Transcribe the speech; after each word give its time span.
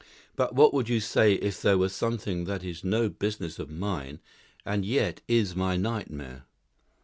But 0.35 0.55
what 0.55 0.73
would 0.73 0.89
you 0.89 0.99
say 0.99 1.33
if 1.35 1.61
there 1.61 1.77
were 1.77 1.87
something 1.87 2.45
that 2.45 2.63
is 2.63 2.83
no 2.83 3.07
business 3.07 3.59
of 3.59 3.69
mine 3.69 4.19
and 4.65 4.83
yet 4.83 5.21
is 5.27 5.55
my 5.55 5.77
nightmare?" 5.77 6.45